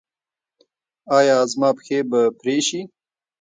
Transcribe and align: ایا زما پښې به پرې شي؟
ایا 1.17 1.37
زما 1.51 1.69
پښې 1.77 1.99
به 2.09 2.21
پرې 2.39 2.55
شي؟ 2.67 2.81